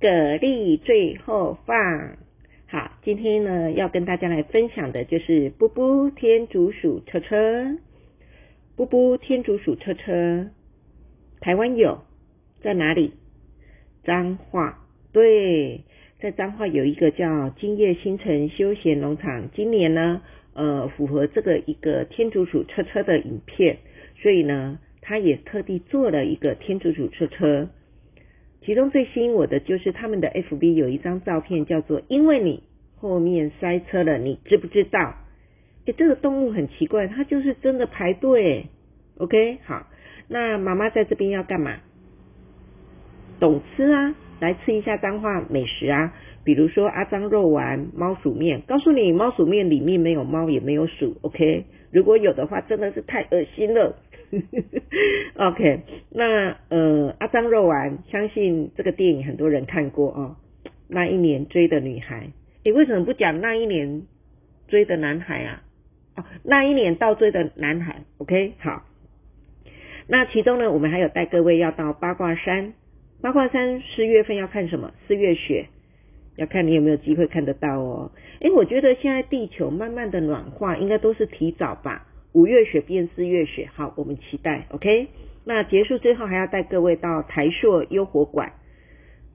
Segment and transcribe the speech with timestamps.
[0.00, 2.16] 蛤蜊最后放。
[2.68, 7.76] 好，今天呢要跟大家来分享的就是布布天竺鼠车车。
[8.76, 10.48] 布布天竺鼠车车，
[11.40, 12.00] 台湾有
[12.62, 13.12] 在哪里？
[14.02, 14.78] 彰化，
[15.12, 15.82] 对，
[16.18, 19.50] 在彰化有一个叫金叶星辰休闲农场。
[19.54, 20.22] 今年呢，
[20.54, 23.76] 呃，符合这个一个天竺鼠车车的影片，
[24.22, 27.68] 所以呢，他也特地做了一个天竺鼠车车。
[28.62, 32.62] 其中最吸引我的就是他们的 FB 有一张照片，叫做“因为你
[32.96, 35.14] 后面塞车了，你知不知道？”
[35.86, 38.66] 诶，这个动物很奇怪，它就是真的排队。
[39.16, 39.86] OK，好，
[40.28, 41.78] 那妈妈在这边要干嘛？
[43.40, 46.12] 懂吃啊，来吃一下脏话美食啊，
[46.44, 48.60] 比如说阿张肉丸、猫鼠面。
[48.66, 51.16] 告诉你，猫鼠面里面没有猫，也没有鼠。
[51.22, 53.96] OK，如果有的话，真的是太恶心了。
[55.36, 55.80] OK，
[56.10, 60.36] 那呃，阿张肉丸，相信这个电影很多人看过哦。
[60.88, 62.30] 那一年追的女孩，
[62.64, 64.02] 你为什么不讲那一年
[64.68, 65.62] 追的男孩啊？
[66.16, 68.02] 哦，那一年倒追的男孩。
[68.18, 68.84] OK，好。
[70.08, 72.72] 那其中呢，我们还有带各位要到八卦山。
[73.22, 74.92] 八卦山四月份要看什么？
[75.06, 75.66] 四月雪，
[76.36, 78.10] 要看你有没有机会看得到哦。
[78.40, 82.06] 诶，我觉得现在地球慢慢的暖化，应该都是提早吧。
[82.32, 85.08] 五月雪变四月雪，好，我们期待，OK。
[85.44, 88.52] 那结束之后还要带各位到台硕优活馆，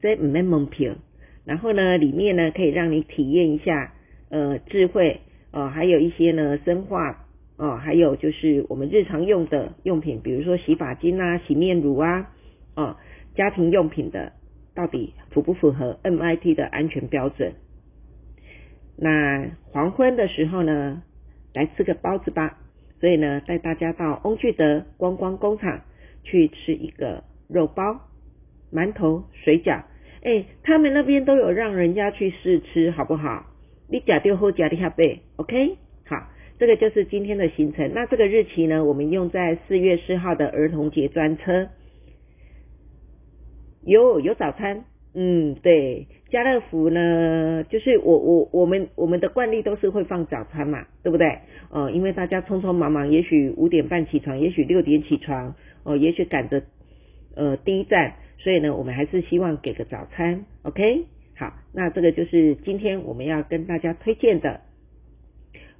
[0.00, 0.94] 在唔免门票，
[1.44, 3.94] 然后呢，里面呢可以让你体验一下
[4.28, 12.30] 呃智慧哦，还有一些呢生化哦，还有就是我们日常用的用品，比如说洗发精啊、洗面乳啊
[12.76, 12.96] 哦，
[13.34, 14.32] 家庭用品的
[14.72, 17.54] 到底符不符合 MIT 的安全标准？
[18.96, 21.02] 那黄昏的时候呢，
[21.54, 22.60] 来吃个包子吧。
[23.04, 25.82] 所以呢，带大家到翁聚德观光工厂
[26.22, 28.00] 去吃一个肉包、
[28.72, 29.82] 馒头、水饺。
[30.22, 33.44] 哎，他们那边都有让人家去试吃，好不好？
[33.90, 35.76] 你假丢后假的下背，OK？
[36.06, 37.92] 好，这个就是今天的行程。
[37.92, 41.68] 那这个日期呢，我们用在四月四号的儿童节专车。
[43.82, 44.86] 有有早餐。
[45.16, 51.38] 嗯，对，家乐福呢，就是我我我们我们的惯例都是会放早餐嘛，对不对？
[51.70, 55.54] 呃，因为大家匆匆忙忙，也许五点半起床，也许六点起床，
[55.84, 56.64] 哦，也许赶着
[57.36, 61.04] 呃第一站，所以呢，我们还是希望给个早餐，OK？
[61.36, 64.62] 好，那这个就是今天我们要跟大家推荐的，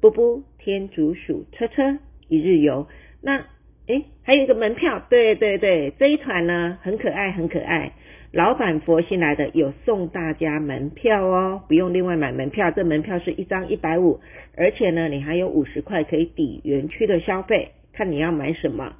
[0.00, 1.98] 布布天竺鼠车车
[2.28, 2.88] 一日游。
[3.22, 3.44] 那
[3.86, 7.92] 诶，还有一个门票，对对对，这一团呢很可爱，很可爱。
[8.32, 14.20] 老板佛新来的有送大家门票哦，不用另外买门票，这门票是一张一百五，
[14.56, 18.94] 而且呢，你还有五十块可以抵园区的消费，看你要买什么。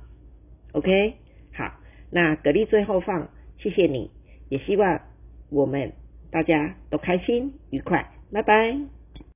[0.73, 1.15] OK，
[1.53, 1.73] 好，
[2.11, 4.11] 那格力最后放，谢谢你，
[4.49, 5.01] 也希望
[5.49, 5.93] 我们
[6.33, 9.00] 大家都开心愉快，拜拜。